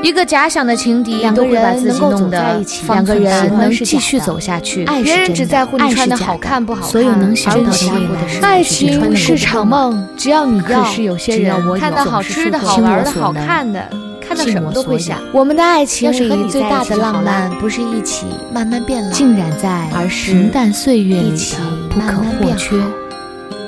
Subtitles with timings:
[0.00, 4.84] 一个假想的情敌，两个都会把自己人能够走在一起，方寸大喜乱欢是假继续的走下去。
[4.84, 13.90] 爱人真的只在乎你爱是穿的假的好看不好看，所有能想到的未来想过的是爱自己穿的情是场梦，只要你要，可是有些人只要我有看到好吃的好玩的好看的，
[14.20, 15.18] 看到什么都会想。
[15.32, 21.56] 我们的爱情是最大的浪漫不是一起慢慢变老，浸染在而是平淡岁月里的
[21.90, 22.86] 不可或缺好，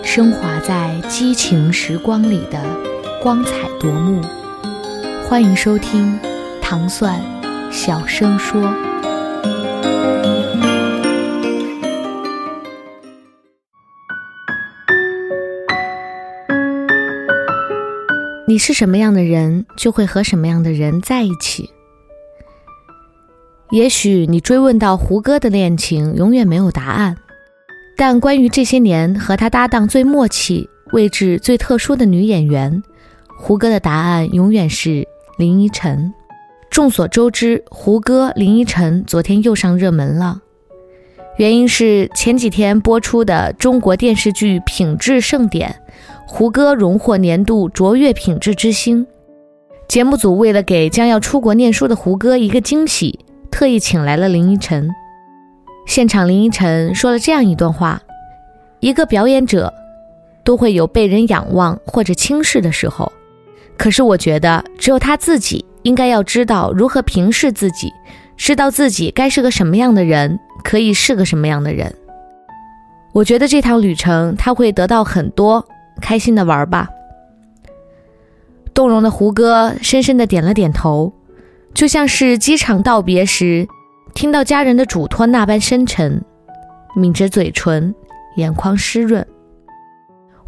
[0.04, 2.58] 升华在激情时光里的
[3.20, 3.50] 光彩
[3.80, 4.20] 夺目。
[5.30, 6.18] 欢迎收听
[6.60, 7.24] 糖蒜
[7.70, 8.60] 小声说。
[18.44, 21.70] 你是什么样的人，就会和什么样的人在一起。
[23.70, 27.16] 也许你追问到胡歌的恋情，永远没有答案。
[27.96, 32.82] 但关于这些年和他搭档最默契、位置最特殊的女演员，
[33.38, 35.06] 胡歌的答案永远是
[35.40, 36.12] 林依晨。
[36.68, 40.42] 众所周知，胡歌、林依晨昨天又上热门了，
[41.38, 45.80] 原因是前几天播出的中国电视剧《品质盛典》，
[46.26, 49.06] 胡歌荣获年度卓越品质之星。
[49.88, 53.20] 节目组为了给将要出国念书的胡歌一个惊喜，
[53.50, 54.90] 特意请来了林依晨。
[55.86, 58.02] 现场，林依晨说了这样一段话：
[58.80, 59.72] 一个表演者
[60.44, 63.10] 都会有被人仰望或者轻视的时候，
[63.80, 67.90] 可是我觉得只有他自己应该要知道如何平视自己，
[68.36, 71.90] 知道自己该是个什么样的人，可以是个什么样的人。
[73.14, 75.66] 我觉得这趟旅程他会得到很多，
[75.98, 76.90] 开心的玩吧。
[78.74, 81.10] 动容的胡歌深深的点了点头，
[81.72, 83.66] 就像是机场道别时。
[84.12, 86.22] 听到家人的嘱托那般深沉，
[86.94, 87.94] 抿着嘴唇，
[88.36, 89.26] 眼眶湿润。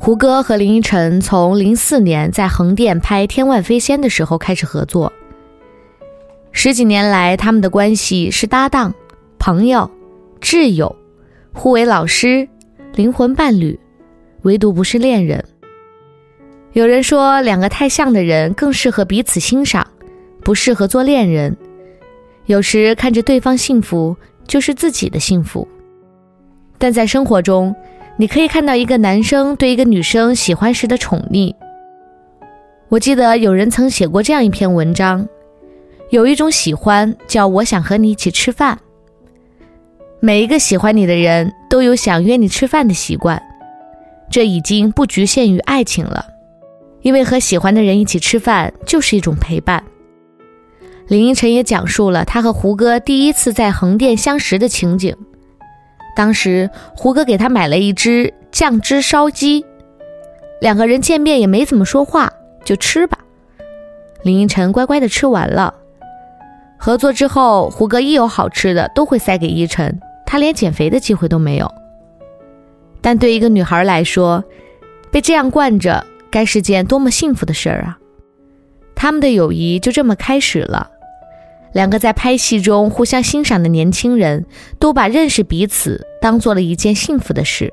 [0.04, 5.12] 胡歌和林依晨从零四年在横店拍《天外飞仙》的时候开始合作，
[6.50, 8.92] 十几年来，他们的关系是搭档、
[9.38, 9.88] 朋友、
[10.40, 10.96] 挚友，
[11.52, 12.48] 互为老师、
[12.96, 13.78] 灵魂伴侣，
[14.42, 15.44] 唯独不是恋人。
[16.72, 19.86] 有人说，两个太像的人更适合彼此欣赏，
[20.42, 21.56] 不适合做恋人。
[22.46, 24.16] 有时看着对方幸福，
[24.48, 25.68] 就是自己的幸福。
[26.76, 27.72] 但在生活中，
[28.18, 31.54] 你可以看到一个男生对一个女生喜欢时的宠溺。
[32.88, 35.26] 我记得有人曾写过这样一篇文章：
[36.10, 38.78] 有一种喜欢叫我想和你一起吃饭。
[40.20, 43.42] 每一个喜欢你的人都有想约你吃饭的习惯，
[44.30, 46.26] 这已经不局限于爱情了，
[47.00, 49.82] 因为和喜欢的人一起吃饭就是一种陪伴。
[51.08, 55.16] 林依晨也讲述了他和胡歌第一次在横店相识的情景。
[56.14, 59.64] 当时胡歌给他买了一只酱汁烧鸡，
[60.60, 62.32] 两个人见面也没怎么说话，
[62.64, 63.18] 就吃吧。
[64.22, 65.74] 林依晨乖乖的吃完了。
[66.78, 71.72] 合作之后，胡歌一有好吃的都会塞给依晨，他连减肥的机会都没有。
[73.00, 74.44] 但对一个女孩来说，
[75.10, 77.98] 被这样惯着，该是件多么幸福的事儿啊！
[78.94, 80.91] 他们的友谊就这么开始了。
[81.72, 84.44] 两个在拍戏中互相欣赏的年轻人，
[84.78, 87.72] 都把认识彼此当做了一件幸福的事。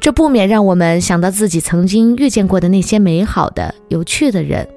[0.00, 4.68] 这不免让我们想到自己曾经遇见过的那些美好的、有趣的人。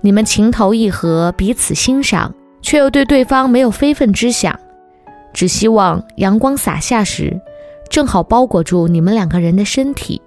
[0.00, 4.58] 你们情投意合，彼此欣赏，却又对对方没有非分之想，
[5.34, 7.40] 只希望阳光洒下时，
[7.90, 10.22] 正好包裹住你们两个人的身体，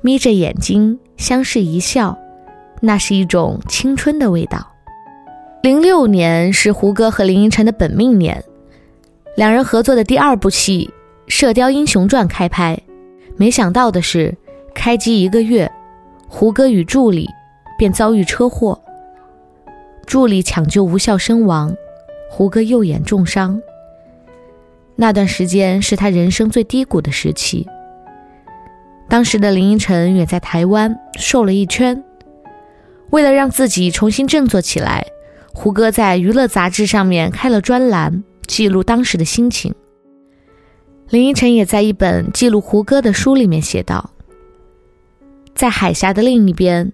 [0.00, 2.18] 眯着眼睛相视一笑，
[2.80, 4.66] 那是一种青春的味道。
[5.60, 8.44] 零六年是胡歌和林依晨的本命年，
[9.34, 10.88] 两人合作的第二部戏
[11.30, 12.78] 《射雕英雄传》开拍。
[13.36, 14.36] 没想到的是，
[14.72, 15.68] 开机一个月，
[16.28, 17.28] 胡歌与助理
[17.76, 18.80] 便遭遇车祸，
[20.06, 21.74] 助理抢救无效身亡，
[22.30, 23.60] 胡歌右眼重伤。
[24.94, 27.66] 那段时间是他人生最低谷的时期。
[29.08, 32.04] 当时的林依晨远在台湾，瘦了一圈，
[33.10, 35.04] 为了让自己重新振作起来。
[35.52, 39.74] 胡歌在娱乐杂志上面开了专栏，记录当时的心情。
[41.08, 44.10] 林依晨也在一本记录胡歌的书里面写道
[45.56, 46.92] ：“在海峡的另一边，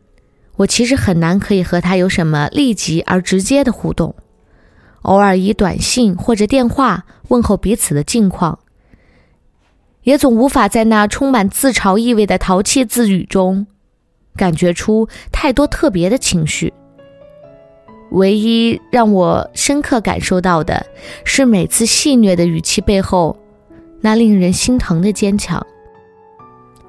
[0.56, 4.14] 我其实很难可以和他有什么立即而直接的互动，
[5.02, 8.60] 偶尔以短信或者电话问候彼此的近况，
[10.04, 13.66] 也总无法在那充满自嘲意味的淘气自语中，
[14.36, 16.72] 感觉出太多特别的情绪。”
[18.14, 20.86] 唯一让我深刻感受到的
[21.24, 23.36] 是，每次戏谑的语气背后，
[24.00, 25.64] 那令人心疼的坚强。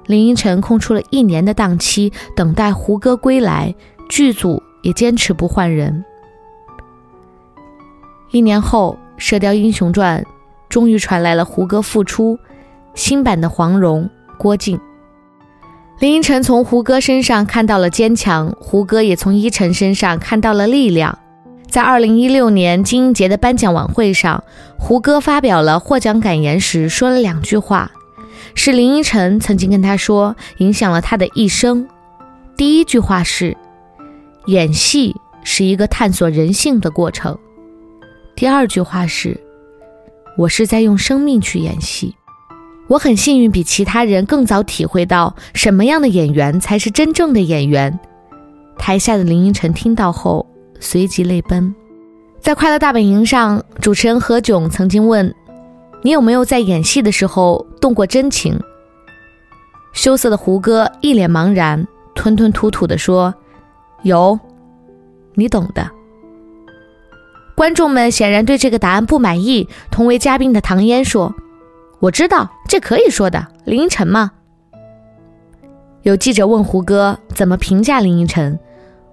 [0.06, 3.74] 林依晨空出了一年的档期，等待胡歌归来，
[4.08, 6.04] 剧组也坚持不换人。
[8.30, 10.22] 一年后，《射雕英雄传》
[10.68, 12.38] 终于传来了胡歌复出，
[12.94, 14.08] 新版的黄蓉
[14.38, 14.78] 郭靖。
[15.98, 21.18] 林依晨从胡歌身上看到了坚强，胡歌也从依晨身上看到了力量。
[21.70, 24.44] 在二零一六年金鹰节的颁奖晚会上，
[24.78, 27.90] 胡歌发表了获奖感言时说了两句话，
[28.54, 31.88] 是林依晨曾经跟他说，影响了他的一生。
[32.58, 33.56] 第一句话是
[34.48, 37.38] ：“演戏是一个探索人性的过程。”
[38.36, 39.40] 第二句话是
[40.36, 42.14] ：“我是在用生命去演戏。”
[42.88, 47.98] 我很幸运，比其他人更早体会到什么样的演员才是真正的演员。
[48.78, 50.46] 台下的林依晨听到后。
[50.78, 51.74] 随即泪奔，
[52.38, 55.34] 在《快乐大本营》上，主持人何炅曾经问
[56.04, 58.60] ：“你有没有在演戏的时候动过真情？”
[59.94, 63.34] 羞涩的胡歌一脸茫然，吞吞吐吐地说
[64.04, 64.38] ：“有，
[65.34, 65.90] 你懂的。”
[67.56, 69.66] 观众们显然对这个答案不满意。
[69.90, 71.34] 同为嘉宾的唐嫣说
[71.98, 74.32] ：“我知道，这可以说的，林依晨吗。”
[76.02, 78.58] 有记者问胡歌怎么评价林依晨。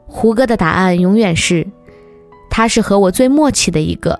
[0.05, 1.67] 胡歌的答案永远是
[2.51, 4.19] ：“他是和我最默契的一个。”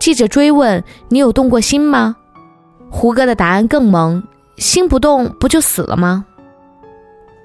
[0.00, 2.16] 记者追问：“你有动过心吗？”
[2.90, 4.22] 胡歌的答案更萌
[4.58, 6.26] ：“心不动不就死了吗？”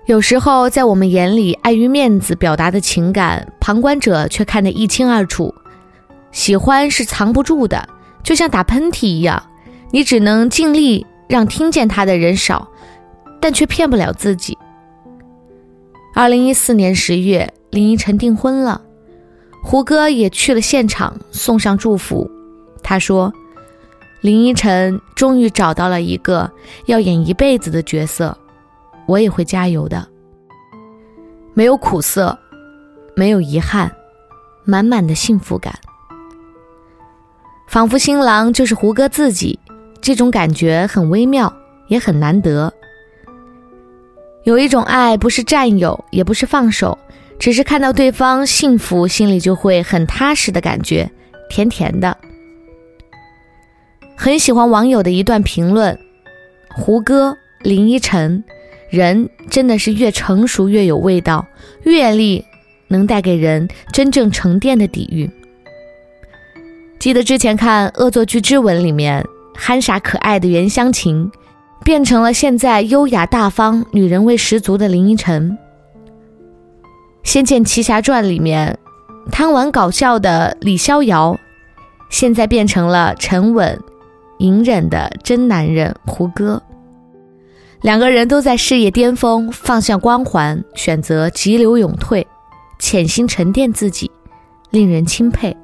[0.08, 5.54] 有时候在我们眼里，碍于面子表达的情感，旁观者却看得一清二楚。
[6.32, 7.88] 喜欢是藏不住的，
[8.30, 9.42] 就像打喷嚏一样，
[9.90, 12.70] 你只能尽力让听见他的人少，
[13.42, 14.56] 但却骗不了自己。
[16.14, 18.84] 二零一四年十月，林依晨订婚了，
[19.64, 22.30] 胡歌也去了现场送上祝福。
[22.84, 23.34] 他说
[24.22, 26.52] ：“林依晨终于找到了一个
[26.86, 28.38] 要演一辈子的角色，
[29.08, 30.08] 我也会加油的。
[31.56, 32.38] 没有苦涩，
[33.16, 33.92] 没有遗憾，
[34.66, 35.74] 满满的幸福感，
[37.70, 39.60] 仿佛新郎就是胡歌自己。
[40.02, 41.54] 这种感觉很微妙，
[41.88, 42.74] 也很难得。”
[44.44, 46.98] 有一种爱，不是占有，也不是放手，
[47.38, 51.12] 只是看到对方幸福，心里就会很踏实的感觉，
[51.48, 52.18] 甜甜的。
[54.16, 55.96] 很喜欢网友的一段评论：
[56.74, 58.44] 胡歌、林依晨，
[58.90, 61.46] 人真的是越成熟越有味道，
[61.84, 62.44] 阅历
[62.88, 65.32] 能带给人真正沉淀的底蕴。
[67.00, 69.26] 记得之前看《恶作剧之吻》里面，
[69.56, 71.32] 憨傻可爱的袁湘琴。
[71.82, 75.58] 变成了现在优雅大方、女人味十足的林依晨。
[77.24, 78.78] 《仙剑奇侠传》里面
[79.32, 81.40] 贪玩搞笑的李逍遥，
[82.10, 83.80] 现在变成了沉稳、
[84.40, 86.62] 隐忍的真男人胡歌。
[87.82, 92.28] 两个人都在事业巅峰，放下光环，选择急流勇退，
[92.78, 94.12] 潜心沉淀自己，
[94.70, 95.56] 令人钦佩。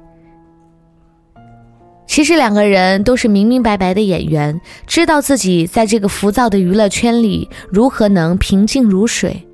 [2.06, 9.46] 其实两个人都是明明白白的演员，知道自己在这个浮躁的娱乐圈里如何能平静如水。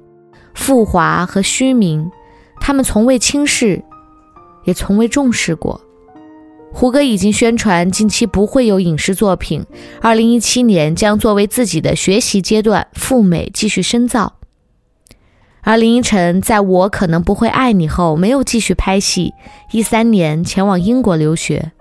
[0.55, 2.11] 富华和虚名，
[2.61, 3.83] 他们从未轻视，
[4.65, 5.81] 也从未重视过。
[6.73, 9.65] 胡歌已经宣传近期不会有影视作品，
[10.01, 14.35] 二零一七年将作为自己的学习阶段赴美继续深造。
[15.63, 19.33] 而林依晨在我可能不会爱你后没有继续拍戏，
[19.71, 21.73] 一三年前往英国留学。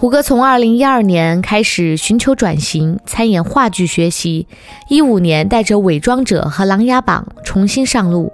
[0.00, 4.46] 胡歌从二零一二年开始寻求转型，参演话剧学习。
[4.88, 8.32] 一五年带着《伪装者》和《琅琊榜》重新上路，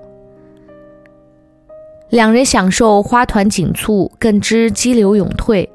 [2.10, 5.70] 两人享受花团锦簇，更知激流勇退，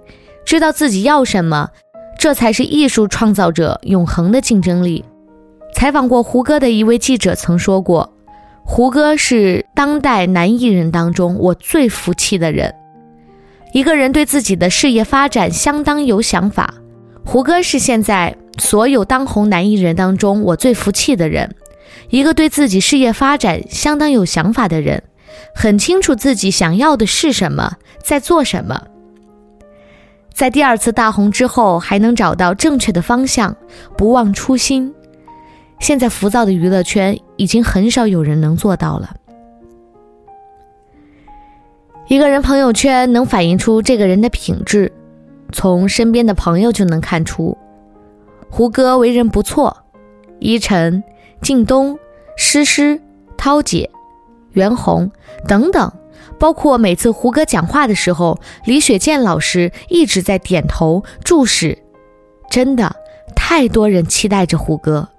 [0.45, 1.71] 知道自己要什么，
[2.19, 5.03] 这才是艺术创造者永恒的竞争力。
[5.73, 8.13] 采访过胡歌的一位记者曾说过
[8.63, 12.75] ：“胡歌是当代男艺人当中我最服气的人。”
[13.71, 16.73] 一个人对自己的事业发展相当有想法，
[17.23, 21.55] 胡歌是现在所有当红男艺人当中我最服气的人。
[22.09, 25.03] 一个对自己事业发展相当有想法的人，
[25.53, 28.81] 很清楚自己想要的是什么，在做什么。
[30.33, 33.55] 在第二次大红之后，还能找到正确的方向，
[33.95, 34.91] 不忘初心。
[35.79, 39.15] 现在浮躁的娱乐圈，已经很少有人能做到了。
[42.09, 44.91] 一个人朋友圈能反映出这个人的品质，
[45.51, 47.55] 从身边的朋友就能看出。
[48.49, 49.83] 胡歌为人不错，
[50.39, 51.03] 依晨、
[51.39, 51.99] 靳东、
[52.35, 52.99] 诗诗、
[53.37, 53.91] 涛姐、
[54.53, 55.11] 袁弘
[55.47, 55.93] 等等，
[56.39, 61.77] 包括每次胡歌讲话的时候，李雪健老师一直在点头注视。
[62.49, 62.95] 真的，
[63.35, 65.09] 太多人期待着胡歌。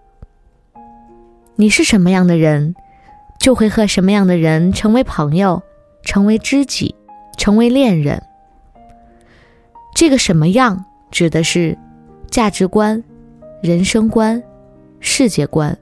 [1.55, 2.75] 你是什么样的人，
[3.39, 5.63] 就会和什么样的人成为朋友。
[6.03, 6.95] 成为知己，
[7.37, 8.23] 成为恋人。
[9.95, 11.77] 这个什么样指的是
[12.31, 13.03] 价值观、
[13.63, 14.43] 人生观、
[15.01, 15.77] 世界观。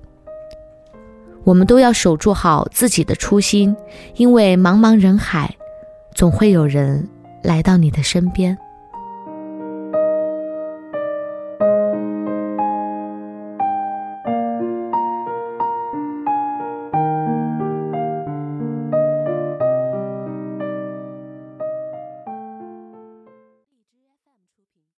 [1.45, 3.75] 我们都要守住好自己的初心，
[4.17, 5.57] 因为茫茫人海，
[6.15, 7.09] 总会有人
[7.43, 8.57] 来到你的身边。